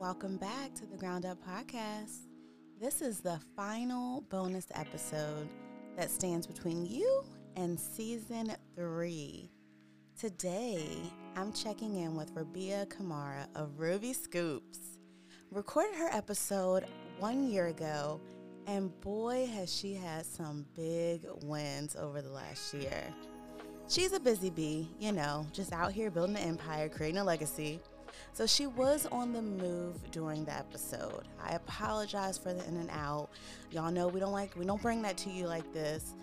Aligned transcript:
Welcome 0.00 0.36
back 0.36 0.76
to 0.76 0.86
the 0.86 0.96
Ground 0.96 1.26
Up 1.26 1.38
Podcast. 1.44 2.18
This 2.80 3.02
is 3.02 3.18
the 3.18 3.40
final 3.56 4.20
bonus 4.30 4.68
episode 4.76 5.48
that 5.96 6.08
stands 6.08 6.46
between 6.46 6.86
you 6.86 7.24
and 7.56 7.78
season 7.78 8.52
three. 8.76 9.50
Today, 10.16 10.86
I'm 11.34 11.52
checking 11.52 11.96
in 11.96 12.14
with 12.14 12.30
Rabia 12.30 12.86
Kamara 12.86 13.48
of 13.56 13.80
Ruby 13.80 14.12
Scoops. 14.12 14.78
Recorded 15.50 15.96
her 15.96 16.10
episode 16.12 16.86
one 17.18 17.50
year 17.50 17.66
ago, 17.66 18.20
and 18.68 18.92
boy, 19.00 19.50
has 19.52 19.74
she 19.74 19.94
had 19.94 20.24
some 20.24 20.64
big 20.76 21.26
wins 21.42 21.96
over 21.96 22.22
the 22.22 22.30
last 22.30 22.72
year. 22.72 23.02
She's 23.88 24.12
a 24.12 24.20
busy 24.20 24.50
bee, 24.50 24.88
you 25.00 25.10
know, 25.10 25.44
just 25.52 25.72
out 25.72 25.90
here 25.90 26.08
building 26.08 26.36
an 26.36 26.42
empire, 26.42 26.88
creating 26.88 27.18
a 27.18 27.24
legacy. 27.24 27.80
So 28.32 28.46
she 28.46 28.66
was 28.66 29.06
on 29.06 29.32
the 29.32 29.42
move 29.42 30.10
during 30.10 30.44
the 30.44 30.56
episode. 30.56 31.24
I 31.42 31.54
apologize 31.54 32.38
for 32.38 32.52
the 32.52 32.66
in 32.68 32.76
and 32.76 32.90
out. 32.90 33.30
Y'all 33.70 33.90
know 33.90 34.08
we 34.08 34.20
don't 34.20 34.32
like 34.32 34.54
we 34.56 34.64
don't 34.64 34.80
bring 34.80 35.02
that 35.02 35.16
to 35.18 35.30
you 35.30 35.46
like 35.46 35.72
this. 35.72 36.14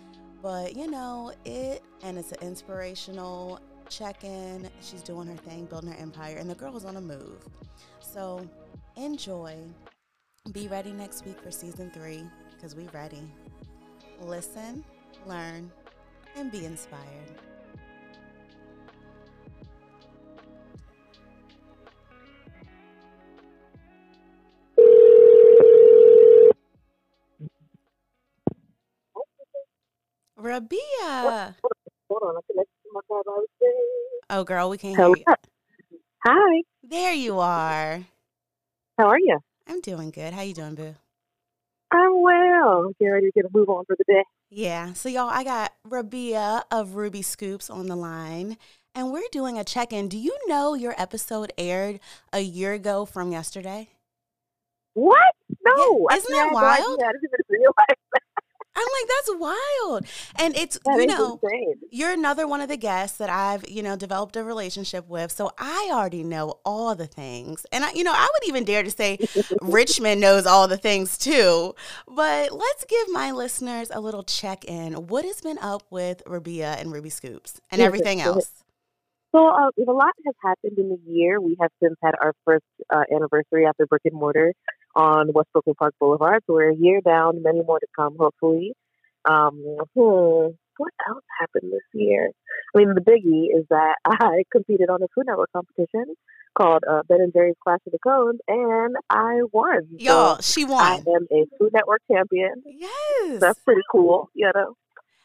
But 0.42 0.76
you 0.76 0.90
know, 0.90 1.32
it 1.44 1.82
and 2.02 2.18
it's 2.18 2.32
an 2.32 2.38
inspirational 2.42 3.60
check-in. 3.88 4.68
She's 4.80 5.02
doing 5.02 5.28
her 5.28 5.36
thing, 5.36 5.66
building 5.66 5.90
her 5.90 5.98
empire, 5.98 6.36
and 6.38 6.48
the 6.48 6.54
girl 6.54 6.72
was 6.72 6.84
on 6.84 6.96
a 6.96 7.00
move. 7.00 7.44
So 8.00 8.48
enjoy. 8.96 9.56
Be 10.52 10.68
ready 10.68 10.92
next 10.92 11.24
week 11.24 11.40
for 11.40 11.50
season 11.50 11.90
three, 11.90 12.22
because 12.54 12.76
we 12.76 12.86
ready. 12.92 13.22
Listen, 14.20 14.84
learn, 15.26 15.70
and 16.36 16.52
be 16.52 16.64
inspired. 16.64 17.02
Rabia. 30.36 31.56
Hold 32.08 32.22
on, 32.22 32.36
I 32.36 32.62
my 32.92 33.00
car 33.08 33.22
by 33.26 33.32
mistake. 33.40 34.22
Oh, 34.30 34.44
girl, 34.44 34.70
we 34.70 34.78
can't 34.78 34.96
Hello. 34.96 35.14
hear 35.14 35.24
you. 35.90 35.98
Hi, 36.26 36.62
There 36.82 37.12
you 37.12 37.38
are. 37.40 38.04
how 38.98 39.08
are 39.08 39.18
you? 39.18 39.38
I'm 39.66 39.80
doing 39.80 40.10
good. 40.10 40.32
How 40.34 40.42
you 40.42 40.54
doing, 40.54 40.74
boo? 40.74 40.94
I'm 41.90 42.20
well. 42.22 42.92
Get 43.00 43.06
ready 43.08 43.26
to 43.26 43.32
get 43.32 43.44
a 43.44 43.48
move 43.52 43.68
on 43.68 43.84
for 43.86 43.96
the 43.96 44.04
day. 44.06 44.24
Yeah. 44.50 44.92
So 44.92 45.08
y'all, 45.08 45.28
I 45.30 45.44
got 45.44 45.72
Rabia 45.84 46.64
of 46.70 46.94
Ruby 46.96 47.22
Scoops 47.22 47.70
on 47.70 47.86
the 47.86 47.96
line, 47.96 48.56
and 48.94 49.12
we're 49.12 49.22
doing 49.32 49.58
a 49.58 49.64
check-in. 49.64 50.08
Do 50.08 50.18
you 50.18 50.36
know 50.46 50.74
your 50.74 50.94
episode 51.00 51.52
aired 51.58 52.00
a 52.32 52.40
year 52.40 52.72
ago 52.72 53.04
from 53.04 53.32
yesterday? 53.32 53.88
What? 54.94 55.18
No, 55.64 56.06
Yeah, 56.10 56.16
isn't 56.16 56.32
that 56.32 56.50
wild? 56.52 56.80
idea. 57.00 57.06
I 57.08 57.12
didn't 57.12 57.24
even 57.24 57.44
realize. 57.48 57.96
I'm 58.76 58.86
like, 58.86 59.08
that's 59.08 59.30
wild. 59.40 60.06
And 60.38 60.56
it's 60.56 60.78
That 60.84 61.00
you 61.00 61.06
know, 61.06 61.42
insane. 61.42 61.80
you're 61.90 62.12
another 62.12 62.46
one 62.46 62.60
of 62.60 62.68
the 62.68 62.76
guests 62.76 63.18
that 63.18 63.30
I've, 63.30 63.68
you 63.68 63.82
know, 63.82 63.96
developed 63.96 64.36
a 64.36 64.44
relationship 64.44 65.08
with. 65.08 65.32
So 65.32 65.52
I 65.58 65.90
already 65.92 66.24
know 66.24 66.60
all 66.64 66.94
the 66.94 67.06
things. 67.06 67.66
And 67.72 67.84
I, 67.84 67.92
you 67.92 68.04
know, 68.04 68.12
I 68.14 68.28
would 68.32 68.48
even 68.48 68.64
dare 68.64 68.82
to 68.82 68.90
say 68.90 69.20
Richmond 69.62 70.20
knows 70.20 70.46
all 70.46 70.68
the 70.68 70.76
things 70.78 71.18
too. 71.18 71.74
But 72.08 72.52
let's 72.52 72.84
give 72.84 73.08
my 73.10 73.32
listeners 73.32 73.90
a 73.92 74.00
little 74.00 74.24
check 74.24 74.64
in. 74.64 74.94
What 75.08 75.24
has 75.24 75.40
been 75.40 75.58
up 75.58 75.84
with 75.90 76.22
Rabia 76.26 76.74
and 76.78 76.92
Ruby 76.92 77.10
Scoops 77.10 77.60
and 77.70 77.80
Yes, 77.80 77.82
everything 77.82 78.20
yes, 78.24 78.44
else? 78.44 78.64
So, 79.34 79.46
uh, 79.48 79.70
a 79.86 79.92
lot 79.92 80.12
has 80.26 80.34
happened 80.42 80.78
in 80.78 80.88
the 80.88 80.98
year. 81.06 81.40
We 81.40 81.56
have 81.60 81.70
since 81.82 81.96
had 82.02 82.14
our 82.22 82.32
first 82.44 82.64
uh, 82.94 83.04
anniversary 83.14 83.66
after 83.66 83.86
brick 83.86 84.02
and 84.04 84.14
mortar 84.14 84.52
on 84.96 85.32
West 85.32 85.48
Brookland 85.54 85.76
Park 85.76 85.94
Boulevard. 86.00 86.42
So 86.46 86.54
we're 86.54 86.70
a 86.70 86.76
year 86.76 87.00
down, 87.00 87.42
many 87.42 87.62
more 87.62 87.78
to 87.78 87.86
come, 87.94 88.16
hopefully. 88.18 88.72
Um, 89.28 89.62
hmm, 89.94 90.54
what 90.78 90.92
else 91.08 91.24
happened 91.38 91.72
this 91.72 91.82
year? 91.92 92.30
I 92.74 92.78
mean, 92.78 92.94
the 92.94 93.00
biggie 93.00 93.56
is 93.56 93.66
that 93.70 93.96
I 94.04 94.44
competed 94.50 94.88
on 94.88 95.02
a 95.02 95.06
Food 95.14 95.26
Network 95.26 95.52
competition 95.52 96.14
called 96.56 96.82
uh, 96.90 97.02
Ben 97.08 97.20
and 97.20 97.32
Jerry's 97.32 97.54
Clash 97.62 97.80
of 97.86 97.92
the 97.92 97.98
Cones, 97.98 98.40
and 98.48 98.96
I 99.10 99.40
won. 99.52 99.82
So 99.90 99.96
Y'all, 99.98 100.38
she 100.40 100.64
won. 100.64 100.82
I 100.82 100.96
am 100.96 101.26
a 101.30 101.44
Food 101.58 101.72
Network 101.74 102.00
champion. 102.10 102.62
Yes. 102.64 103.40
That's 103.40 103.58
pretty 103.60 103.82
cool, 103.92 104.30
you 104.34 104.50
know. 104.54 104.74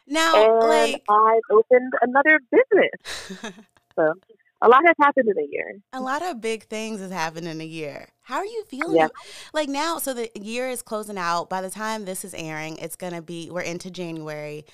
Now, 0.08 0.36
And 0.36 0.92
like, 0.92 1.04
I've 1.08 1.42
opened 1.50 1.94
another 2.02 2.40
business. 2.52 3.54
So 3.96 4.14
a 4.62 4.68
lot 4.70 4.82
has 4.86 4.96
happened 5.00 5.28
in 5.28 5.38
a 5.38 5.48
year. 5.50 5.80
a 5.94 6.00
lot 6.00 6.22
of 6.22 6.40
big 6.40 6.66
things 6.66 7.02
has 7.02 7.12
happened 7.12 7.48
in 7.48 7.62
a 7.62 7.66
year. 7.66 8.08
How 8.22 8.38
are 8.38 8.46
you 8.46 8.64
feeling? 8.68 8.98
Yeah. 8.98 9.08
Like 9.54 9.70
now, 9.70 9.98
so 9.98 10.14
the 10.14 10.30
year 10.36 10.70
is 10.70 10.82
closing 10.82 11.18
out. 11.18 11.50
By 11.50 11.62
the 11.62 11.70
time 11.70 12.06
this 12.06 12.24
is 12.24 12.34
airing, 12.34 12.78
it's 12.78 12.96
gonna 12.96 13.22
be 13.22 13.50
we're 13.50 13.62
into 13.62 13.90
January. 13.90 14.66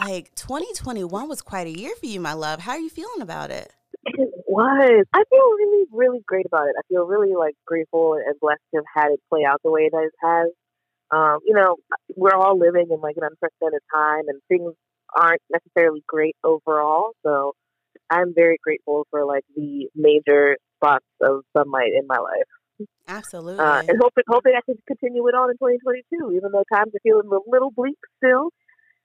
Like 0.00 0.34
2021 0.34 1.28
was 1.28 1.42
quite 1.42 1.66
a 1.66 1.78
year 1.78 1.94
for 1.98 2.06
you, 2.06 2.20
my 2.20 2.32
love. 2.32 2.60
How 2.60 2.72
are 2.72 2.78
you 2.78 2.90
feeling 2.90 3.20
about 3.20 3.50
it? 3.50 3.72
It 4.04 4.30
was. 4.46 5.04
I 5.12 5.24
feel 5.30 5.50
really, 5.58 5.86
really 5.92 6.20
great 6.26 6.46
about 6.46 6.68
it. 6.68 6.74
I 6.78 6.82
feel 6.88 7.06
really 7.06 7.34
like 7.34 7.54
grateful 7.66 8.14
and 8.14 8.38
blessed 8.40 8.60
to 8.74 8.78
have 8.78 9.04
had 9.04 9.12
it 9.12 9.20
play 9.28 9.44
out 9.44 9.60
the 9.62 9.70
way 9.70 9.88
that 9.90 10.02
it 10.02 10.12
has. 10.22 10.48
Um, 11.10 11.38
you 11.44 11.54
know, 11.54 11.76
we're 12.16 12.34
all 12.34 12.58
living 12.58 12.86
in 12.90 13.00
like 13.00 13.16
an 13.16 13.24
unprecedented 13.24 13.82
time, 13.94 14.28
and 14.28 14.40
things 14.48 14.74
aren't 15.14 15.42
necessarily 15.50 16.02
great 16.06 16.36
overall. 16.42 17.12
So 17.24 17.54
I'm 18.10 18.34
very 18.34 18.58
grateful 18.62 19.06
for 19.10 19.24
like 19.24 19.44
the 19.54 19.88
major 19.94 20.56
spots 20.76 21.06
of 21.20 21.42
sunlight 21.56 21.92
in 21.98 22.06
my 22.06 22.18
life, 22.18 22.88
Absolutely. 23.08 23.64
uh, 23.64 23.80
and 23.88 23.98
hoping 24.00 24.24
hoping 24.28 24.52
I 24.56 24.60
can 24.64 24.76
continue 24.86 25.26
it 25.28 25.34
on 25.34 25.50
in 25.50 25.56
2022, 25.56 26.36
even 26.36 26.52
though 26.52 26.64
times 26.72 26.92
are 26.94 27.00
feeling 27.02 27.28
a 27.30 27.50
little 27.50 27.70
bleak 27.70 27.98
still. 28.18 28.50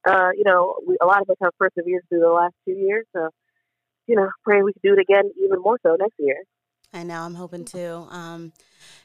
Uh, 0.06 0.30
you 0.36 0.44
know, 0.44 0.74
we, 0.86 0.96
a 1.00 1.06
lot 1.06 1.22
of 1.22 1.30
us 1.30 1.36
have 1.42 1.52
persevered 1.58 2.02
through 2.08 2.20
the 2.20 2.28
last 2.28 2.54
two 2.64 2.72
years, 2.72 3.06
so 3.14 3.28
you 4.06 4.16
know, 4.16 4.28
praying 4.44 4.64
we 4.64 4.72
can 4.72 4.82
do 4.84 4.92
it 4.94 5.00
again 5.00 5.30
even 5.44 5.60
more 5.60 5.78
so 5.82 5.96
next 5.98 6.14
year. 6.18 6.42
I 6.92 7.04
know. 7.04 7.20
I'm 7.20 7.34
hoping 7.34 7.64
to. 7.66 7.92
Um, 8.10 8.52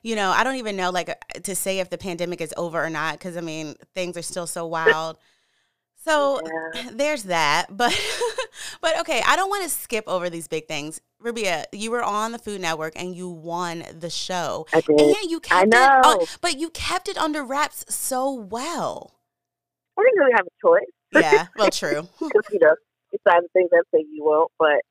you 0.04 0.16
know, 0.16 0.32
I 0.32 0.44
don't 0.44 0.56
even 0.56 0.76
know 0.76 0.90
like 0.90 1.10
uh, 1.10 1.40
to 1.44 1.56
say 1.56 1.80
if 1.80 1.90
the 1.90 1.98
pandemic 1.98 2.42
is 2.42 2.54
over 2.58 2.84
or 2.84 2.90
not 2.90 3.14
because 3.14 3.38
I 3.38 3.42
mean 3.42 3.76
things 3.94 4.18
are 4.18 4.22
still 4.22 4.48
so 4.48 4.66
wild. 4.66 5.18
So 6.04 6.40
Yeah. 6.74 6.90
there's 6.94 7.24
that. 7.24 7.68
But 7.70 7.92
but 8.82 9.00
okay, 9.02 9.22
I 9.26 9.36
don't 9.36 9.50
want 9.50 9.64
to 9.64 9.70
skip 9.70 10.04
over 10.08 10.30
these 10.30 10.48
big 10.48 10.68
things. 10.68 11.02
Rabia, 11.20 11.66
you 11.72 11.92
were 11.92 12.04
on 12.04 12.32
the 12.32 12.40
Food 12.40 12.62
Network 12.62 12.94
and 12.96 13.16
you 13.16 13.28
won 13.30 13.84
the 14.00 14.10
show. 14.10 14.66
I 14.74 14.82
did. 14.82 15.00
And 15.00 15.10
yeah, 15.10 15.30
you 15.30 15.38
I 15.38 15.66
kept 15.66 15.68
it 15.74 15.76
on- 15.76 16.18
know. 16.20 16.26
but 16.42 16.58
you 16.60 16.70
kept 16.70 17.08
it 17.10 17.18
under 17.18 17.44
wraps 17.44 17.86
so 17.94 18.32
well. 18.32 19.14
I 19.98 20.04
didn't 20.04 20.20
really 20.20 20.34
have 20.36 20.46
a 20.46 20.68
choice 20.68 20.92
Yeah, 21.14 21.48
well 21.58 21.70
true. 21.72 22.08
because 22.20 22.44
you 22.52 22.60
know 22.60 22.76
sign 23.28 23.42
the 23.42 23.50
things 23.54 23.70
that 23.72 23.84
say 23.94 24.06
you 24.12 24.24
won't. 24.24 24.52
But 24.60 24.82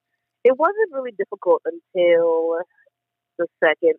it 0.45 0.59
wasn't 0.59 0.93
really 0.93 1.13
difficult 1.13 1.63
until 1.65 2.59
the 3.39 3.47
second 3.63 3.95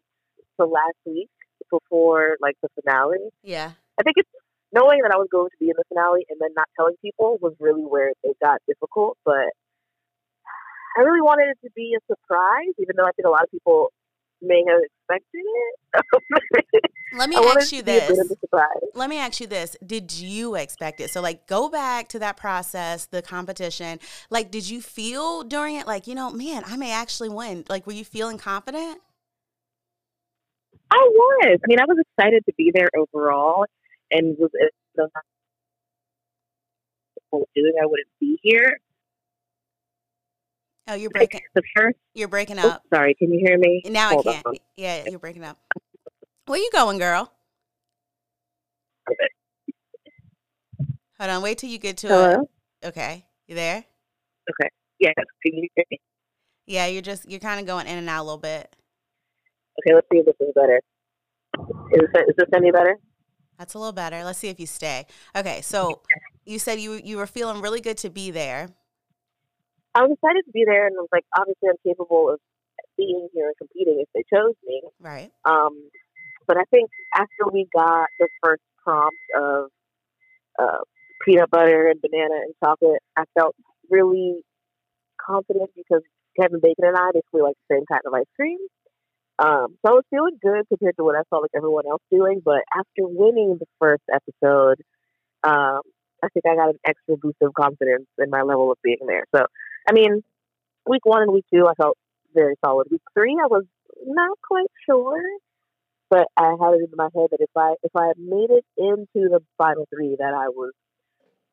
to 0.59 0.65
last 0.65 0.97
week 1.05 1.29
before 1.71 2.37
like 2.41 2.55
the 2.61 2.69
finale. 2.81 3.17
Yeah. 3.43 3.71
I 3.99 4.03
think 4.03 4.15
it's 4.17 4.29
knowing 4.73 4.99
that 5.03 5.11
I 5.13 5.17
was 5.17 5.27
going 5.31 5.49
to 5.49 5.57
be 5.59 5.69
in 5.69 5.75
the 5.77 5.83
finale 5.87 6.25
and 6.29 6.39
then 6.41 6.49
not 6.55 6.67
telling 6.75 6.95
people 7.01 7.37
was 7.41 7.53
really 7.59 7.83
where 7.83 8.09
it 8.23 8.37
got 8.43 8.59
difficult. 8.67 9.17
But 9.23 9.47
I 10.97 11.01
really 11.01 11.21
wanted 11.21 11.49
it 11.49 11.59
to 11.63 11.71
be 11.75 11.95
a 11.95 12.01
surprise, 12.11 12.73
even 12.79 12.95
though 12.97 13.05
I 13.05 13.11
think 13.11 13.27
a 13.27 13.29
lot 13.29 13.43
of 13.43 13.51
people 13.51 13.91
may 14.41 14.63
have 14.67 14.81
expected 14.81 15.43
it. 15.43 16.91
Let 17.17 17.29
me 17.29 17.35
ask 17.37 17.71
you 17.71 17.79
to 17.79 17.85
be 17.85 17.91
a 17.91 17.99
bit 18.01 18.07
this. 18.09 18.19
of 18.19 18.31
a 18.31 18.39
surprise. 18.39 18.67
Let 18.95 19.09
me 19.09 19.17
ask 19.19 19.39
you 19.39 19.47
this. 19.47 19.77
Did 19.85 20.11
you 20.11 20.55
expect 20.55 20.99
it? 20.99 21.09
So 21.11 21.21
like 21.21 21.47
go 21.47 21.69
back 21.69 22.09
to 22.09 22.19
that 22.19 22.37
process, 22.37 23.05
the 23.05 23.21
competition. 23.21 23.99
Like 24.29 24.51
did 24.51 24.69
you 24.69 24.81
feel 24.81 25.43
during 25.43 25.75
it 25.75 25.87
like, 25.87 26.07
you 26.07 26.15
know, 26.15 26.31
man, 26.31 26.63
I 26.65 26.77
may 26.77 26.91
actually 26.91 27.29
win? 27.29 27.63
Like 27.69 27.87
were 27.87 27.93
you 27.93 28.05
feeling 28.05 28.37
confident? 28.37 28.99
I 30.89 30.97
was. 30.97 31.59
I 31.63 31.67
mean, 31.67 31.79
I 31.79 31.85
was 31.85 31.97
excited 31.99 32.43
to 32.45 32.53
be 32.57 32.71
there 32.73 32.89
overall, 32.97 33.65
and 34.09 34.37
was 34.39 34.51
doing, 37.35 37.73
I 37.81 37.85
wouldn't 37.85 38.07
be 38.19 38.39
here. 38.41 38.79
Oh, 40.89 40.93
you're 40.95 41.09
breaking 41.09 41.41
The 41.53 41.61
first. 41.75 41.97
you're 42.13 42.27
breaking 42.29 42.59
Oh, 42.59 42.69
up. 42.69 42.83
sorry. 42.93 43.13
Can 43.15 43.31
you 43.31 43.39
hear 43.45 43.57
me? 43.57 43.81
Now 43.85 44.09
Hold 44.09 44.27
I 44.27 44.33
can't. 44.33 44.45
on. 44.47 44.55
Yeah, 44.77 45.03
you're 45.09 45.19
breaking 45.19 45.43
up. 45.43 45.57
Where 46.45 46.57
you 46.59 46.69
going, 46.71 46.97
girl? 46.97 47.31
Hold 51.19 51.29
on, 51.31 51.41
wait 51.41 51.57
till 51.57 51.69
you 51.69 51.77
get 51.79 51.97
to 51.97 52.07
Hello. 52.07 52.47
it. 52.81 52.87
Okay. 52.87 53.25
You 53.47 53.55
there? 53.55 53.77
Okay. 54.49 54.69
Yes. 54.99 55.13
Can 55.45 55.55
you 55.55 55.67
hear 55.75 55.85
me? 55.91 55.99
Yeah, 56.67 56.85
you're 56.87 57.01
just 57.01 57.29
you're 57.29 57.39
kind 57.39 57.59
of 57.59 57.65
going 57.65 57.87
in 57.87 57.97
and 57.97 58.09
out 58.09 58.21
a 58.21 58.25
little 58.25 58.37
bit. 58.37 58.73
Okay. 59.79 59.93
Let's 59.95 60.07
see 60.11 60.19
if 60.19 60.25
this 60.25 60.35
is 60.39 60.53
better. 60.55 60.79
Is 61.93 62.01
this, 62.13 62.21
is 62.29 62.35
this 62.37 62.47
any 62.55 62.71
better? 62.71 62.95
That's 63.57 63.73
a 63.73 63.79
little 63.79 63.93
better. 63.93 64.23
Let's 64.23 64.37
see 64.39 64.49
if 64.49 64.59
you 64.59 64.67
stay. 64.67 65.05
Okay, 65.35 65.61
so 65.61 66.01
you 66.45 66.59
said 66.59 66.79
you 66.79 66.93
you 67.03 67.17
were 67.17 67.25
feeling 67.27 67.61
really 67.61 67.81
good 67.81 67.97
to 67.99 68.09
be 68.09 68.31
there. 68.31 68.69
I 69.97 70.05
was 70.05 70.11
excited 70.13 70.45
to 70.45 70.51
be 70.51 70.63
there, 70.63 70.85
and 70.85 70.95
I 70.95 71.01
was 71.01 71.09
like, 71.11 71.25
obviously, 71.35 71.69
I'm 71.69 71.81
capable 71.81 72.29
of 72.29 72.39
being 72.97 73.29
here 73.33 73.47
and 73.47 73.57
competing 73.57 73.97
if 74.05 74.09
they 74.13 74.21
chose 74.29 74.53
me. 74.63 74.81
Right. 74.99 75.31
Um, 75.43 75.89
but 76.45 76.57
I 76.57 76.63
think 76.69 76.89
after 77.15 77.49
we 77.51 77.67
got 77.73 78.05
the 78.19 78.29
first 78.43 78.61
prompt 78.83 79.17
of 79.35 79.71
uh, 80.61 80.85
peanut 81.25 81.49
butter 81.49 81.87
and 81.87 81.99
banana 81.99 82.45
and 82.45 82.53
chocolate, 82.63 83.01
I 83.17 83.23
felt 83.33 83.55
really 83.89 84.43
confident 85.19 85.71
because 85.75 86.03
Kevin 86.39 86.59
Bacon 86.61 86.85
and 86.85 86.95
I 86.95 87.09
basically 87.13 87.41
like 87.41 87.55
the 87.67 87.75
same 87.75 87.85
kind 87.89 88.01
of 88.05 88.13
ice 88.13 88.29
cream. 88.35 88.59
Um, 89.39 89.77
so 89.81 89.93
I 89.93 89.97
was 89.97 90.03
feeling 90.09 90.37
good 90.41 90.65
compared 90.69 90.95
to 90.97 91.03
what 91.03 91.15
I 91.15 91.21
saw 91.29 91.37
like 91.37 91.51
everyone 91.55 91.85
else 91.89 92.01
doing. 92.11 92.41
But 92.45 92.61
after 92.75 93.01
winning 93.01 93.57
the 93.59 93.65
first 93.79 94.03
episode, 94.13 94.77
um, 95.43 95.81
I 96.23 96.29
think 96.33 96.45
I 96.45 96.55
got 96.55 96.69
an 96.69 96.79
extra 96.85 97.17
boost 97.17 97.37
of 97.41 97.53
confidence 97.53 98.07
in 98.17 98.29
my 98.29 98.41
level 98.41 98.71
of 98.71 98.77
being 98.83 99.05
there. 99.07 99.25
So, 99.35 99.45
I 99.87 99.93
mean, 99.93 100.23
week 100.85 101.05
one 101.05 101.21
and 101.21 101.31
week 101.31 101.45
two, 101.53 101.65
I 101.67 101.73
felt 101.75 101.97
very 102.33 102.55
solid. 102.63 102.87
Week 102.91 103.01
three, 103.13 103.37
I 103.41 103.47
was 103.47 103.63
not 104.05 104.37
quite 104.45 104.67
sure, 104.85 105.21
but 106.09 106.27
I 106.37 106.55
had 106.59 106.73
it 106.73 106.89
in 106.91 106.95
my 106.95 107.09
head 107.15 107.29
that 107.31 107.39
if 107.39 107.49
I 107.55 107.75
if 107.83 107.91
I 107.95 108.11
made 108.17 108.49
it 108.49 108.65
into 108.77 109.29
the 109.29 109.39
final 109.57 109.87
three, 109.93 110.15
that 110.19 110.33
I 110.33 110.49
was 110.49 110.71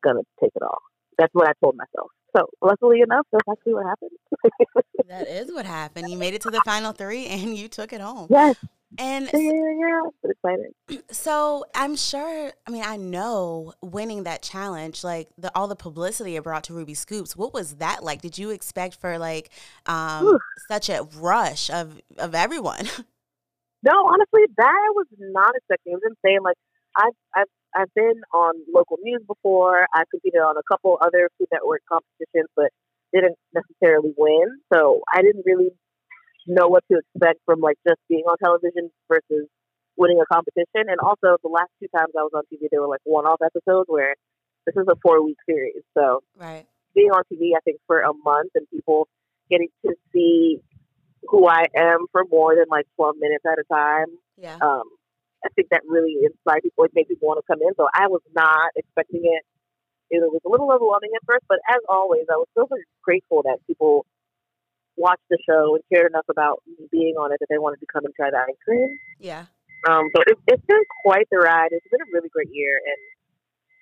gonna 0.03 0.21
take 0.41 0.51
it 0.55 0.61
all. 0.61 0.79
That's 1.17 1.33
what 1.33 1.47
I 1.47 1.53
told 1.63 1.77
myself. 1.77 2.11
So 2.35 2.49
luckily 2.61 3.01
enough, 3.01 3.25
that's 3.31 3.47
actually 3.49 3.75
what 3.75 3.85
happened. 3.85 4.11
that 5.07 5.27
is 5.27 5.51
what 5.53 5.65
happened. 5.65 6.09
You 6.09 6.17
made 6.17 6.33
it 6.33 6.41
to 6.41 6.51
the 6.51 6.61
final 6.65 6.91
three 6.91 7.27
and 7.27 7.57
you 7.57 7.69
took 7.69 7.93
it 7.93 8.01
home. 8.01 8.27
Yes. 8.29 8.57
And 8.97 9.29
yeah, 9.33 9.39
yeah, 9.39 10.01
yeah. 10.23 10.29
excited. 10.31 11.03
So 11.11 11.65
I'm 11.73 11.95
sure. 11.95 12.51
I 12.67 12.71
mean, 12.71 12.83
I 12.85 12.97
know 12.97 13.73
winning 13.81 14.23
that 14.23 14.41
challenge, 14.41 15.03
like 15.03 15.29
the 15.37 15.51
all 15.55 15.67
the 15.67 15.75
publicity 15.75 16.35
it 16.35 16.43
brought 16.43 16.63
to 16.65 16.73
Ruby 16.73 16.93
Scoops. 16.93 17.35
What 17.35 17.53
was 17.53 17.75
that 17.75 18.03
like? 18.03 18.21
Did 18.21 18.37
you 18.37 18.51
expect 18.51 18.99
for 18.99 19.17
like 19.17 19.49
um, 19.85 20.37
such 20.67 20.89
a 20.89 21.07
rush 21.17 21.69
of 21.69 22.01
of 22.17 22.35
everyone? 22.35 22.87
No, 23.85 24.09
honestly, 24.09 24.41
that 24.57 24.65
I 24.65 24.89
was 24.97 25.05
not 25.19 25.53
expecting. 25.55 25.93
It 25.93 26.01
was 26.01 26.09
insane. 26.17 26.41
Like 26.41 26.57
I've 26.97 27.13
I've 27.35 27.53
I've 27.75 27.93
been 27.93 28.19
on 28.33 28.55
local 28.73 28.97
news 29.03 29.21
before. 29.27 29.85
I 29.93 30.03
competed 30.09 30.41
on 30.41 30.57
a 30.57 30.65
couple 30.65 30.97
other 31.05 31.29
Food 31.37 31.49
Network 31.53 31.83
competitions, 31.85 32.49
but 32.55 32.73
didn't 33.13 33.37
necessarily 33.53 34.11
win. 34.17 34.57
So 34.73 35.01
I 35.13 35.21
didn't 35.21 35.45
really 35.45 35.69
know 36.47 36.67
what 36.67 36.83
to 36.91 36.99
expect 36.99 37.39
from 37.45 37.59
like 37.59 37.77
just 37.87 37.99
being 38.09 38.23
on 38.25 38.37
television 38.37 38.91
versus 39.07 39.47
winning 39.97 40.19
a 40.21 40.25
competition. 40.33 40.89
And 40.89 40.99
also, 40.99 41.37
the 41.41 41.49
last 41.49 41.71
two 41.79 41.87
times 41.95 42.13
I 42.17 42.23
was 42.23 42.31
on 42.35 42.43
TV, 42.51 42.67
they 42.71 42.77
were 42.77 42.87
like 42.87 43.01
one-off 43.03 43.41
episodes 43.43 43.87
where 43.87 44.15
this 44.65 44.75
is 44.75 44.87
a 44.89 44.95
four-week 45.01 45.37
series. 45.47 45.83
So 45.97 46.21
right. 46.37 46.65
being 46.93 47.11
on 47.11 47.23
TV, 47.31 47.55
I 47.55 47.61
think 47.63 47.79
for 47.87 48.01
a 48.01 48.13
month 48.23 48.51
and 48.55 48.67
people 48.69 49.07
getting 49.49 49.69
to 49.85 49.93
see 50.13 50.59
who 51.27 51.47
I 51.47 51.65
am 51.75 52.05
for 52.11 52.23
more 52.29 52.55
than 52.55 52.65
like 52.69 52.85
12 52.95 53.15
minutes 53.19 53.45
at 53.45 53.57
a 53.59 53.63
time. 53.71 54.07
Yeah. 54.37 54.57
Um, 54.61 54.83
I 55.43 55.49
think 55.55 55.69
that 55.69 55.81
really 55.87 56.17
inspired 56.25 56.63
people, 56.63 56.85
it 56.85 56.91
made 56.93 57.07
people 57.07 57.27
want 57.27 57.39
to 57.39 57.45
come 57.45 57.61
in. 57.61 57.73
So 57.77 57.87
I 57.93 58.07
was 58.07 58.21
not 58.35 58.73
expecting 58.75 59.21
it. 59.23 59.43
It 60.09 60.21
was 60.21 60.41
a 60.45 60.49
little 60.49 60.71
overwhelming 60.71 61.11
at 61.15 61.25
first, 61.25 61.45
but 61.47 61.57
as 61.69 61.81
always, 61.89 62.25
I 62.29 62.37
was 62.37 62.47
so 62.53 62.67
grateful 63.01 63.41
that 63.43 63.57
people 63.65 64.05
watched 64.97 65.27
the 65.29 65.37
show 65.47 65.75
and 65.75 65.83
cared 65.91 66.11
enough 66.11 66.25
about 66.29 66.61
me 66.67 66.87
being 66.91 67.15
on 67.15 67.31
it 67.31 67.37
that 67.39 67.47
they 67.49 67.57
wanted 67.57 67.79
to 67.79 67.85
come 67.91 68.05
and 68.05 68.13
try 68.15 68.29
the 68.29 68.37
ice 68.37 68.59
cream. 68.63 68.97
Yeah. 69.19 69.45
Um, 69.87 70.09
so 70.15 70.21
it, 70.25 70.37
it's 70.47 70.65
been 70.65 70.83
quite 71.03 71.27
the 71.31 71.37
ride. 71.37 71.69
It's 71.71 71.85
been 71.91 72.01
a 72.01 72.09
really 72.13 72.29
great 72.29 72.49
year, 72.51 72.79
and 72.85 72.97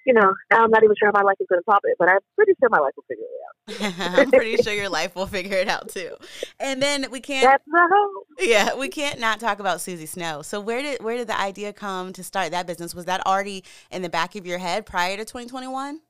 you 0.05 0.13
know, 0.13 0.33
I'm 0.51 0.69
not 0.69 0.83
even 0.83 0.95
sure 0.99 1.09
how 1.13 1.21
my 1.21 1.25
life 1.25 1.37
is 1.39 1.47
going 1.47 1.61
to 1.61 1.65
top 1.65 1.81
it, 1.85 1.95
but 1.97 2.09
I'm 2.09 2.19
pretty 2.35 2.53
sure 2.59 2.69
my 2.69 2.79
life 2.79 2.93
will 2.97 3.05
figure 3.07 3.23
it 3.23 4.01
out. 4.03 4.19
I'm 4.19 4.31
pretty 4.31 4.57
sure 4.57 4.73
your 4.73 4.89
life 4.89 5.15
will 5.15 5.27
figure 5.27 5.57
it 5.57 5.69
out 5.69 5.89
too. 5.89 6.15
And 6.59 6.81
then 6.81 7.07
we 7.09 7.21
can't. 7.21 7.45
That's 7.45 7.63
the 7.65 7.89
hope. 7.91 8.27
Yeah, 8.39 8.75
we 8.75 8.89
can't 8.89 9.19
not 9.19 9.39
talk 9.39 9.59
about 9.59 9.79
Suzy 9.79 10.05
Sno. 10.05 10.41
So 10.41 10.59
where 10.59 10.81
did 10.81 11.01
where 11.01 11.17
did 11.17 11.27
the 11.27 11.39
idea 11.39 11.71
come 11.71 12.11
to 12.13 12.23
start 12.23 12.51
that 12.51 12.67
business? 12.67 12.93
Was 12.93 13.05
that 13.05 13.25
already 13.25 13.63
in 13.91 14.01
the 14.01 14.09
back 14.09 14.35
of 14.35 14.45
your 14.45 14.57
head 14.57 14.85
prior 14.85 15.15
to 15.15 15.23
2021? 15.23 16.01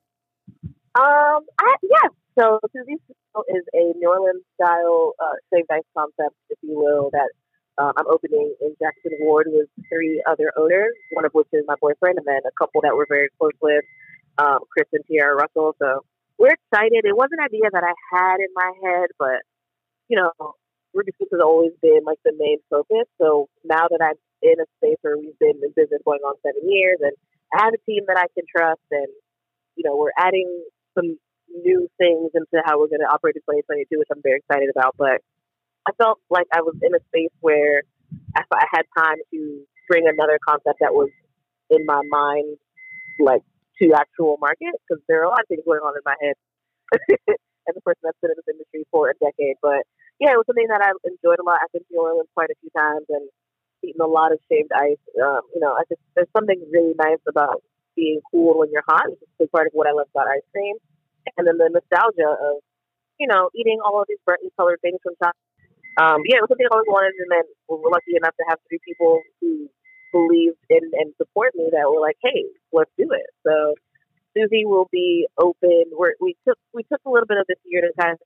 Um, 0.66 0.72
I, 0.96 1.76
yes. 1.84 2.12
So 2.40 2.60
Suzy 2.76 2.98
Sno 3.34 3.44
is 3.50 3.64
a 3.74 3.98
New 3.98 4.10
Orleans 4.10 4.44
style 4.56 5.14
uh, 5.20 5.38
shaved 5.52 5.70
ice 5.72 5.82
concept, 5.98 6.36
if 6.50 6.58
you 6.62 6.78
will, 6.78 7.10
that 7.12 7.30
um, 7.78 7.94
I'm 7.98 8.08
opening 8.08 8.54
in 8.62 8.76
Jackson 8.80 9.18
Ward 9.22 9.48
with 9.50 9.68
three 9.90 10.24
other 10.30 10.52
owners, 10.58 10.94
one 11.12 11.26
of 11.26 11.32
which 11.34 11.48
is 11.54 11.64
my 11.68 11.76
boyfriend, 11.82 12.18
and 12.18 12.28
then 12.28 12.42
a 12.46 12.54
couple 12.58 12.82
that 12.82 12.96
we're 12.96 13.08
very 13.08 13.30
close 13.40 13.58
with, 13.62 13.84
um, 14.38 14.60
Chris 14.72 14.88
and 14.94 15.04
Tiara 15.10 15.36
Russell. 15.36 15.76
So 15.80 16.06
we're 16.38 16.54
excited. 16.54 17.06
It 17.06 17.16
was 17.16 17.30
an 17.32 17.44
idea 17.44 17.70
that 17.72 17.84
I 17.84 17.94
had 18.14 18.38
in 18.38 18.54
my 18.54 18.72
head, 18.84 19.10
but 19.18 19.42
you 20.08 20.18
know, 20.18 20.54
Scoops 20.94 21.32
has 21.32 21.42
always 21.42 21.72
been 21.82 22.02
like 22.06 22.20
the 22.24 22.34
main 22.38 22.58
focus. 22.70 23.10
So 23.20 23.50
now 23.66 23.88
that 23.90 24.02
I'm 24.02 24.20
in 24.44 24.60
a 24.60 24.68
space 24.78 24.98
where 25.02 25.18
we've 25.18 25.38
been 25.40 25.58
in 25.64 25.74
business 25.76 26.02
going 26.06 26.22
on 26.22 26.36
seven 26.46 26.70
years, 26.70 27.00
and 27.02 27.14
I 27.54 27.66
have 27.66 27.74
a 27.74 27.82
team 27.90 28.04
that 28.08 28.18
I 28.18 28.28
can 28.38 28.46
trust, 28.46 28.86
and 28.92 29.08
you 29.76 29.84
know, 29.84 29.98
we're 29.98 30.14
adding 30.18 30.46
some 30.94 31.18
new 31.50 31.88
things 31.98 32.32
into 32.34 32.64
how 32.66 32.80
we're 32.80 32.92
going 32.92 33.04
to 33.04 33.12
operate 33.12 33.36
in 33.36 33.44
2022, 33.44 34.00
which 34.00 34.08
I'm 34.12 34.22
very 34.22 34.40
excited 34.40 34.70
about. 34.70 34.96
But 34.98 35.22
I 35.88 35.92
felt 35.98 36.20
like 36.30 36.48
I 36.54 36.62
was 36.62 36.76
in 36.82 36.96
a 36.96 37.02
space 37.12 37.34
where 37.42 37.84
I, 38.36 38.44
I 38.52 38.66
had 38.72 38.86
time 38.98 39.18
to 39.32 39.40
bring 39.88 40.08
another 40.08 40.40
concept 40.40 40.80
that 40.80 40.94
was 40.94 41.10
in 41.70 41.86
my 41.86 42.02
mind, 42.08 42.58
like 43.20 43.44
to 43.82 43.94
actual 43.94 44.38
market, 44.40 44.74
because 44.84 45.02
there 45.08 45.22
are 45.22 45.28
a 45.28 45.30
lot 45.30 45.42
of 45.42 45.48
things 45.48 45.64
going 45.66 45.82
on 45.82 45.94
in 45.96 46.04
my 46.06 46.16
head 46.22 46.36
as 47.68 47.76
a 47.76 47.82
person 47.82 48.02
that's 48.04 48.20
been 48.22 48.32
in 48.32 48.38
this 48.38 48.52
industry 48.52 48.88
for 48.92 49.10
a 49.10 49.16
decade. 49.20 49.58
But 49.62 49.84
yeah, 50.20 50.34
it 50.34 50.40
was 50.40 50.48
something 50.48 50.68
that 50.70 50.82
I 50.82 50.94
enjoyed 51.04 51.40
a 51.40 51.46
lot. 51.46 51.60
I've 51.62 51.72
been 51.74 51.84
to 51.84 51.92
New 51.92 52.02
Orleans 52.02 52.32
quite 52.34 52.52
a 52.52 52.60
few 52.62 52.70
times 52.76 53.06
and 53.10 53.28
eaten 53.84 54.02
a 54.02 54.08
lot 54.08 54.32
of 54.32 54.40
shaved 54.48 54.72
ice. 54.72 55.02
Um, 55.20 55.44
you 55.54 55.60
know, 55.60 55.76
I 55.76 55.84
just 55.90 56.02
there's 56.16 56.32
something 56.32 56.60
really 56.72 56.96
nice 56.96 57.22
about 57.28 57.62
being 57.96 58.22
cool 58.32 58.60
when 58.60 58.72
you're 58.72 58.88
hot. 58.88 59.06
It's 59.10 59.22
a 59.42 59.48
part 59.48 59.68
of 59.68 59.74
what 59.74 59.88
I 59.88 59.92
love 59.92 60.08
about 60.14 60.28
ice 60.28 60.46
cream. 60.52 60.78
And 61.38 61.48
then 61.48 61.58
the 61.58 61.70
nostalgia 61.72 62.30
of, 62.30 62.62
you 63.20 63.28
know, 63.28 63.50
eating 63.56 63.80
all 63.84 64.02
of 64.02 64.08
these 64.08 64.22
brightly 64.26 64.50
colored 64.58 64.80
things 64.82 65.00
from 65.04 65.16
time 65.22 65.38
um, 65.98 66.26
yeah, 66.26 66.42
it 66.42 66.42
was 66.42 66.50
something 66.50 66.66
I 66.66 66.74
always 66.74 66.90
wanted, 66.90 67.14
and 67.22 67.30
then 67.30 67.46
we 67.70 67.78
were 67.78 67.94
lucky 67.94 68.18
enough 68.18 68.34
to 68.42 68.46
have 68.50 68.58
three 68.66 68.82
people 68.82 69.22
who 69.42 69.70
believed 70.12 70.58
in 70.70 70.82
and 70.98 71.14
support 71.22 71.54
me 71.54 71.70
that 71.70 71.86
were 71.86 72.02
like, 72.02 72.18
"Hey, 72.22 72.50
let's 72.74 72.90
do 72.98 73.06
it." 73.14 73.30
So 73.46 73.76
Suzy 74.34 74.66
will 74.66 74.90
be 74.92 75.28
open. 75.38 75.94
We're, 75.94 76.18
we 76.20 76.36
took 76.48 76.58
we 76.74 76.82
took 76.90 77.02
a 77.06 77.10
little 77.10 77.28
bit 77.30 77.38
of 77.38 77.46
this 77.46 77.62
year 77.66 77.82
to 77.82 77.94
kind 77.94 78.18
of 78.18 78.20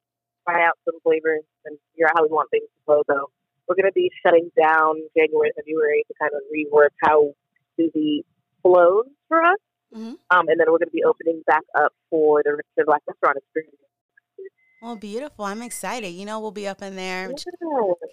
try 0.48 0.64
out 0.64 0.80
some 0.86 0.96
flavors 1.04 1.44
and 1.66 1.76
figure 1.92 2.08
out 2.08 2.16
how 2.16 2.24
we 2.24 2.32
want 2.32 2.48
things 2.52 2.72
to 2.72 2.80
flow. 2.88 3.04
So 3.04 3.28
we're 3.68 3.76
going 3.76 3.92
to 3.92 3.96
be 3.96 4.08
shutting 4.24 4.48
down 4.56 5.04
January, 5.12 5.52
February 5.60 6.08
to 6.08 6.14
kind 6.16 6.32
of 6.32 6.40
rework 6.48 6.96
how 7.04 7.36
Suzy 7.76 8.24
flows 8.64 9.12
for 9.28 9.44
us, 9.44 9.60
mm-hmm. 9.94 10.14
um, 10.32 10.48
and 10.48 10.60
then 10.60 10.68
we're 10.68 10.80
going 10.80 10.90
to 10.90 10.96
be 10.96 11.04
opening 11.04 11.44
back 11.48 11.64
up 11.78 11.94
for 12.10 12.42
the 12.44 12.52
Richmond 12.52 12.86
Black 12.86 13.02
Restaurant 13.08 13.38
experience 13.38 13.78
well, 14.82 14.96
beautiful. 14.96 15.44
I'm 15.44 15.64
excited. 15.64 16.10
You 16.10 16.26
know, 16.26 16.40
we'll 16.40 16.52
be 16.52 16.68
up 16.68 16.84
in 16.84 16.96
there. 16.96 17.32
Yeah, 17.32 17.36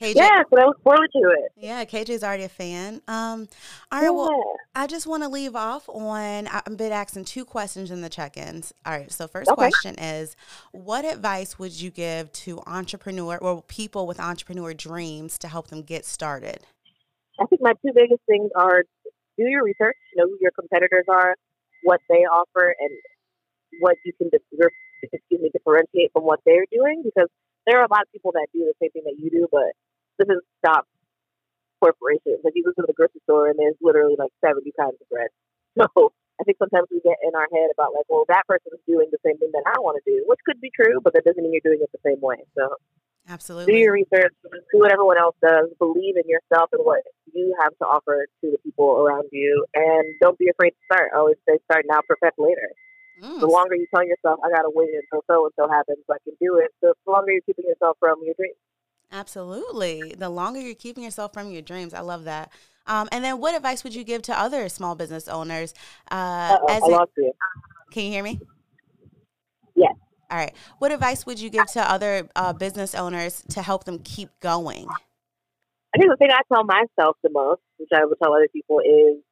KJ, 0.00 0.16
I 0.19 0.64
look 0.64 0.83
forward 0.83 1.11
to 1.12 1.31
it. 1.38 1.52
Yeah, 1.57 1.85
KJ's 1.85 2.25
already 2.25 2.45
a 2.45 2.49
fan. 2.49 3.02
Um, 3.07 3.49
all 3.93 3.99
right, 4.00 4.04
yeah. 4.04 4.11
well, 4.11 4.43
I 4.75 4.87
just 4.87 5.07
want 5.07 5.23
to 5.25 5.28
leave 5.28 5.54
off 5.54 5.87
on, 5.90 6.49
I've 6.49 6.76
been 6.78 6.90
asking 6.90 7.26
two 7.26 7.45
questions 7.45 7.90
in 7.90 8.00
the 8.00 8.09
check-ins. 8.09 8.73
All 8.87 8.95
right, 8.95 9.12
so 9.12 9.28
first 9.28 9.50
okay. 9.50 9.57
question 9.57 9.99
is, 9.99 10.37
what 10.73 11.04
advice 11.04 11.59
would 11.59 11.78
you 11.78 11.90
give 11.90 12.33
to 12.33 12.62
entrepreneur 12.66 13.37
or 13.37 13.61
people 13.62 14.07
with 14.07 14.19
entrepreneur 14.19 14.73
dreams 14.73 15.37
to 15.38 15.49
help 15.49 15.69
them 15.69 15.83
get 15.83 16.07
started? 16.07 16.61
I 17.38 17.45
think 17.45 17.61
my 17.61 17.75
two 17.85 17.93
biggest 17.95 18.23
things 18.26 18.50
are 18.57 18.85
do 19.37 19.45
your 19.45 19.64
research, 19.64 19.97
know 20.16 20.28
who 20.28 20.38
your 20.40 20.52
competitors 20.52 21.04
are, 21.09 21.35
what 21.85 22.00
they 22.09 22.25
offer, 22.26 22.75
and 22.81 22.93
what 23.81 23.97
you 24.05 24.12
can 24.17 24.31
excuse 25.12 25.41
me, 25.41 25.50
differentiate 25.53 26.12
from 26.12 26.25
what 26.25 26.41
they're 26.45 26.67
doing 26.73 27.03
because 27.05 27.29
there 27.67 27.81
are 27.81 27.85
a 27.85 27.93
lot 27.93 28.03
of 28.03 28.12
people 28.12 28.33
that 28.33 28.49
do 28.53 28.64
the 28.64 28.76
same 28.81 28.91
thing 28.93 29.05
that 29.05 29.17
you 29.21 29.31
do, 29.31 29.49
but 29.50 29.73
this 30.19 30.29
doesn't 30.29 30.45
stop 30.61 30.88
corporations. 31.81 32.41
Like 32.45 32.55
you 32.57 32.64
go 32.64 32.73
to 32.76 32.87
the 32.87 32.97
grocery 32.97 33.21
store 33.25 33.49
and 33.49 33.59
there's 33.59 33.76
literally 33.81 34.17
like 34.19 34.33
70 34.45 34.64
kinds 34.79 34.97
of 35.00 35.09
bread. 35.09 35.29
So 35.75 36.14
I 36.38 36.43
think 36.43 36.59
sometimes 36.59 36.87
we 36.91 37.03
get 37.03 37.19
in 37.23 37.35
our 37.35 37.47
head 37.50 37.71
about 37.75 37.95
like, 37.95 38.07
well, 38.07 38.23
that 38.31 38.47
person 38.47 38.71
is 38.75 38.83
doing 38.87 39.11
the 39.11 39.19
same 39.26 39.38
thing 39.38 39.50
that 39.55 39.67
I 39.67 39.79
want 39.83 39.99
to 39.99 40.05
do, 40.07 40.23
which 40.26 40.38
could 40.47 40.61
be 40.61 40.71
true, 40.71 41.03
but 41.03 41.14
that 41.14 41.25
doesn't 41.25 41.43
mean 41.43 41.50
you're 41.50 41.67
doing 41.67 41.83
it 41.83 41.91
the 41.91 42.03
same 42.07 42.23
way. 42.23 42.43
So 42.59 42.79
absolutely 43.26 43.75
do 43.75 43.79
your 43.79 43.95
research, 43.95 44.35
do 44.43 44.79
what 44.79 44.91
everyone 44.91 45.19
else 45.19 45.35
does, 45.43 45.71
believe 45.79 46.14
in 46.14 46.26
yourself 46.26 46.71
and 46.71 46.83
what 46.87 47.03
you 47.35 47.55
have 47.61 47.76
to 47.79 47.85
offer 47.85 48.26
to 48.41 48.50
the 48.50 48.59
people 48.64 49.05
around 49.05 49.29
you, 49.33 49.64
and 49.75 50.14
don't 50.21 50.38
be 50.38 50.49
afraid 50.49 50.71
to 50.71 50.76
start. 50.93 51.11
I 51.14 51.19
always 51.19 51.37
say 51.49 51.59
start 51.71 51.85
now, 51.88 52.00
perfect 52.09 52.38
later. 52.38 52.71
Mm. 53.23 53.41
The 53.41 53.47
longer 53.47 53.76
you 53.76 53.87
tell 53.95 54.05
yourself, 54.05 54.41
I 54.45 54.50
gotta 54.50 54.71
wait 54.75 54.91
until 54.91 55.25
so 55.26 55.45
and 55.45 55.53
so 55.59 55.69
happens, 55.71 55.99
so 56.07 56.14
I 56.14 56.19
can 56.25 56.35
do 56.41 56.59
it. 56.59 56.71
The 56.83 56.95
longer 57.07 57.33
you're 57.33 57.43
keeping 57.47 57.67
yourself 57.67 57.97
from 58.00 58.19
your 58.25 58.35
dreams. 58.35 58.57
Absolutely. 59.12 60.14
The 60.19 60.29
longer 60.29 60.61
you're 60.61 60.75
keeping 60.75 61.05
yourself 61.05 61.33
from 61.33 61.50
your 61.50 61.62
dreams, 61.62 61.95
I 61.95 62.00
love 62.00 62.25
that. 62.25 62.50
Um, 62.87 63.09
and 63.12 63.25
then, 63.25 63.38
what 63.38 63.55
advice 63.55 63.85
would 63.85 63.95
you 63.95 64.05
give 64.05 64.23
to 64.23 64.38
other 64.38 64.69
small 64.69 64.95
business 64.95 65.29
owners? 65.29 65.73
Uh, 66.11 66.59
as 66.69 66.83
I 66.83 66.87
lost 66.87 67.12
you. 67.17 67.33
Can 67.91 68.05
you 68.05 68.11
hear 68.11 68.25
me? 68.25 68.41
Yes. 69.75 69.95
All 70.31 70.38
right. 70.38 70.53
What 70.79 70.91
advice 70.93 71.25
would 71.26 71.41
you 71.41 71.49
give 71.49 71.67
to 71.73 71.91
other 71.91 72.29
uh, 72.35 72.53
business 72.53 72.95
owners 72.95 73.45
to 73.50 73.62
help 73.62 73.85
them 73.85 74.00
keep 74.00 74.31
going? 74.41 74.88
I 75.95 75.99
think 75.99 76.11
the 76.11 76.17
thing 76.17 76.31
I 76.35 76.43
tell 76.53 76.65
myself 76.65 77.17
the 77.23 77.31
most, 77.31 77.63
which 77.79 77.91
I 77.95 78.05
would 78.05 78.19
tell 78.21 78.35
other 78.35 78.49
people, 78.53 78.81
is 78.81 79.23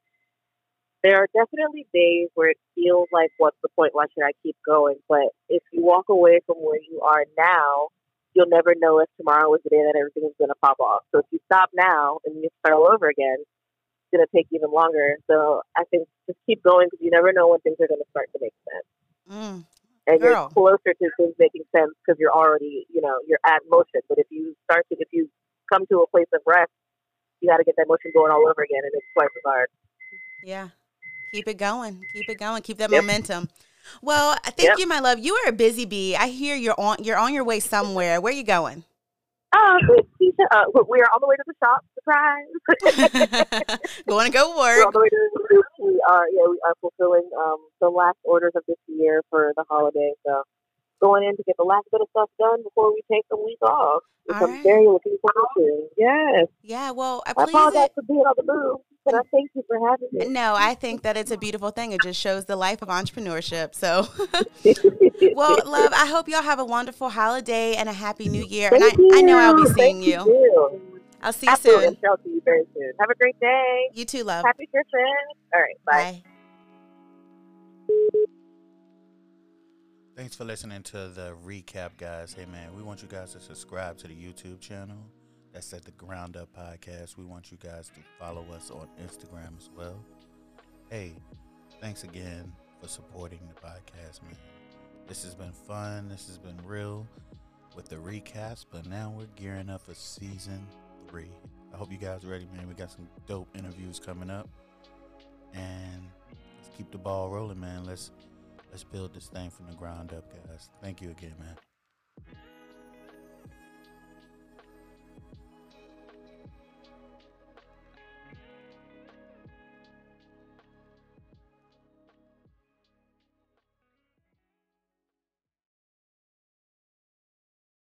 there 1.03 1.19
are 1.19 1.29
definitely 1.35 1.87
days 1.93 2.29
where 2.35 2.51
it 2.51 2.59
feels 2.77 3.09
like, 3.13 3.31
what's 3.39 3.57
the 3.63 3.69
point? 3.75 3.91
Why 3.95 4.07
should 4.15 4.23
I 4.23 4.31
keep 4.45 4.55
going? 4.65 4.97
But 5.09 5.35
if 5.49 5.63
you 5.73 5.83
walk 5.83 6.09
away 6.09 6.39
from 6.47 6.57
where 6.63 6.79
you 6.79 7.01
are 7.03 7.25
now, 7.37 7.89
you'll 8.35 8.47
never 8.47 8.75
know 8.79 9.01
if 9.01 9.09
tomorrow 9.19 9.53
is 9.55 9.61
the 9.65 9.71
day 9.71 9.83
that 9.83 9.99
everything 9.99 10.23
is 10.23 10.37
going 10.39 10.55
to 10.55 10.61
pop 10.63 10.79
off. 10.79 11.03
So 11.11 11.19
if 11.19 11.27
you 11.33 11.41
stop 11.47 11.71
now 11.75 12.19
and 12.25 12.37
you 12.37 12.49
start 12.61 12.79
all 12.79 12.89
over 12.95 13.09
again, 13.09 13.39
it's 13.43 14.11
going 14.15 14.25
to 14.25 14.31
take 14.31 14.47
even 14.53 14.71
longer. 14.71 15.19
So 15.27 15.63
I 15.77 15.83
think 15.91 16.07
just 16.27 16.39
keep 16.47 16.63
going 16.63 16.87
because 16.87 17.03
you 17.03 17.11
never 17.11 17.33
know 17.33 17.49
when 17.49 17.59
things 17.61 17.77
are 17.81 17.89
going 17.89 18.01
to 18.01 18.11
start 18.11 18.31
to 18.33 18.39
make 18.41 18.55
sense. 18.71 18.87
Mm, 19.27 19.67
and 20.07 20.21
Girl. 20.21 20.31
you're 20.31 20.49
closer 20.51 20.95
to 20.95 21.11
things 21.19 21.35
making 21.39 21.63
sense 21.75 21.91
because 21.99 22.19
you're 22.19 22.33
already, 22.33 22.87
you 22.95 23.03
know, 23.03 23.19
you're 23.27 23.43
at 23.45 23.63
motion. 23.69 24.07
But 24.09 24.19
if 24.19 24.27
you 24.31 24.55
start 24.71 24.87
to, 24.91 24.97
if 24.99 25.09
you 25.11 25.29
come 25.73 25.87
to 25.91 26.01
a 26.01 26.07
place 26.09 26.27
of 26.35 26.41
rest, 26.47 26.71
you 27.41 27.49
got 27.51 27.57
to 27.59 27.65
get 27.65 27.75
that 27.77 27.87
motion 27.89 28.11
going 28.15 28.31
all 28.31 28.43
over 28.49 28.63
again, 28.63 28.81
and 28.83 28.93
it's 28.93 29.07
twice 29.15 29.29
as 29.35 29.43
hard. 29.45 29.69
yeah. 30.43 30.69
Keep 31.33 31.49
it 31.49 31.55
going. 31.55 32.07
Keep 32.13 32.29
it 32.29 32.39
going. 32.39 32.63
Keep 32.63 32.79
that 32.79 32.91
Yep. 32.91 33.01
momentum. 33.01 33.49
Well, 34.03 34.37
thank 34.45 34.69
Yep. 34.69 34.79
you, 34.79 34.87
my 34.87 35.01
love. 35.01 35.19
You 35.19 35.35
are 35.35 35.49
a 35.49 35.53
busy 35.53 35.87
bee. 35.87 36.15
I 36.15 36.29
hear 36.29 36.55
you're 36.55 36.79
on 36.79 37.03
you're 37.03 37.17
on 37.17 37.33
your 37.33 37.43
way 37.45 37.59
somewhere. 37.59 38.21
Where 38.21 38.33
are 38.33 38.37
you 38.37 38.45
going? 38.45 38.85
Oh, 39.55 39.79
uh, 40.53 40.65
we 40.89 41.01
are 41.01 41.09
on 41.13 41.21
the 41.21 41.27
way 41.27 41.37
to 41.37 41.45
the 41.47 41.55
shop. 41.63 41.85
Surprise! 41.95 42.47
going 44.09 44.27
to 44.27 44.33
go 44.33 44.51
We're 44.57 44.85
on 44.85 44.93
work. 44.93 44.93
the 44.93 45.01
way 45.01 45.09
to 45.09 45.63
We 45.79 46.01
are, 46.09 46.27
yeah, 46.33 46.47
we 46.49 46.59
are 46.65 46.75
fulfilling 46.81 47.29
um, 47.39 47.59
the 47.81 47.89
last 47.89 48.17
orders 48.25 48.53
of 48.55 48.63
this 48.67 48.79
year 48.87 49.23
for 49.31 49.53
the 49.57 49.65
holiday. 49.69 50.13
So 50.27 50.43
going 51.03 51.25
in 51.25 51.37
to 51.37 51.43
get 51.43 51.57
the 51.59 51.65
last 51.65 51.87
bit 51.91 52.01
of 52.01 52.09
stuff 52.11 52.31
done 52.39 52.63
before 52.63 52.93
we 52.95 53.03
take 53.11 53.25
the 53.29 53.37
week 53.37 53.61
off, 53.63 54.03
which 54.25 54.37
All 54.41 54.47
I'm 54.47 54.53
right. 54.53 54.63
very 54.63 54.87
looking 54.87 55.19
forward 55.21 55.49
to. 55.59 55.89
Yes, 55.99 56.47
Yeah, 56.63 56.93
well, 56.93 57.23
I 57.27 57.33
I 57.37 57.43
apologize 57.43 57.89
for 57.95 58.03
being 58.03 58.21
on 58.21 58.35
the 58.37 58.45
move, 58.45 58.81
but 59.05 59.15
I 59.15 59.21
thank 59.33 59.51
you 59.55 59.65
for 59.67 59.77
having 59.91 60.09
me. 60.13 60.29
No, 60.29 60.55
I 60.57 60.75
think 60.75 61.03
that 61.03 61.17
it's 61.17 61.31
a 61.33 61.37
beautiful 61.37 61.71
thing. 61.71 61.93
It 61.93 62.03
just 62.03 62.21
shows 62.21 62.45
the 62.45 62.57
life 62.57 62.83
of 62.83 62.89
entrepreneurship. 62.89 63.75
So, 63.75 64.07
well, 65.35 65.63
love, 65.67 65.93
I 65.95 66.07
hope 66.07 66.29
y'all 66.29 66.43
have 66.43 66.61
a 66.61 66.65
wonderful 66.65 67.11
holiday 67.11 67.75
and 67.75 67.89
a 67.89 67.93
happy 67.93 68.29
new 68.29 68.45
year. 68.45 68.71
And 68.73 68.85
I, 68.85 68.91
Thank 68.91 69.15
I 69.15 69.23
know 69.23 69.39
I'll 69.39 69.57
be 69.57 69.67
seeing 69.67 70.03
Thank 70.03 70.27
you. 70.27 70.33
you. 70.33 71.01
I'll 71.23 71.33
see 71.33 71.47
you 71.47 71.53
Absolutely. 71.53 71.87
soon. 71.87 71.97
I'll 72.09 72.17
see 72.25 72.31
you 72.31 72.43
very 72.45 72.65
soon. 72.75 72.93
Have 72.99 73.11
a 73.11 73.15
great 73.15 73.39
day. 73.41 73.91
You 73.93 74.05
too, 74.05 74.25
love. 74.25 74.45
Happy 74.45 74.67
Christmas. 74.67 75.03
All 75.55 75.61
right. 75.61 75.77
Bye. 75.85 76.23
Bye. 77.89 78.33
Thanks 80.23 80.37
for 80.37 80.45
listening 80.45 80.85
to 80.85 81.09
the 81.09 81.35
recap, 81.45 81.97
guys. 81.99 82.33
Hey, 82.33 82.47
man, 82.47 82.77
we 82.77 82.83
want 82.85 83.03
you 83.03 83.09
guys 83.09 83.33
to 83.33 83.41
subscribe 83.41 83.99
to 83.99 84.07
the 84.07 84.15
YouTube 84.15 84.61
channel. 84.61 84.97
That's 85.53 85.73
at 85.73 85.85
the 85.85 85.91
Ground 85.91 86.37
Up 86.37 86.49
Podcast. 86.57 87.17
We 87.19 87.25
want 87.25 87.51
you 87.51 87.59
guys 87.61 87.89
to 87.89 88.01
follow 88.21 88.47
us 88.55 88.71
on 88.71 88.87
Instagram 89.05 89.59
as 89.59 89.69
well. 89.77 89.99
Hey, 90.91 91.15
thanks 91.81 92.05
again 92.05 92.53
for 92.81 92.87
supporting 92.87 93.41
the 93.49 93.61
podcast, 93.61 94.23
man. 94.23 94.37
This 95.09 95.25
has 95.25 95.35
been 95.35 95.51
fun. 95.51 96.09
This 96.09 96.29
has 96.29 96.39
been 96.39 96.57
real 96.65 97.05
with 97.75 97.89
the 97.89 97.97
recaps, 97.97 98.65
but 98.71 98.87
now 98.87 99.13
we're 99.19 99.27
gearing 99.35 99.69
up 99.69 99.81
for 99.81 99.95
season 99.95 100.65
three. 101.09 101.33
I 101.75 101.77
hope 101.77 101.91
you 101.91 101.99
guys 101.99 102.25
are 102.25 102.29
ready, 102.29 102.47
man. 102.55 102.69
We 102.69 102.75
got 102.75 102.93
some 102.93 103.09
dope 103.27 103.49
interviews 103.59 103.99
coming 103.99 104.31
up. 104.31 104.49
And 105.53 106.05
let's 106.63 106.77
keep 106.77 106.93
the 106.93 106.99
ball 106.99 107.29
rolling, 107.29 107.59
man. 107.59 107.85
Let's 107.85 108.13
let's 108.73 108.85
build 108.85 109.15
this 109.15 109.29
thing 109.29 109.51
from 109.51 109.67
the 109.67 109.75
ground 109.75 110.13
up, 110.13 110.25
guys. 110.49 110.71
Thank 110.81 111.01
you 111.01 111.11
again, 111.11 111.35
man. 111.39 111.57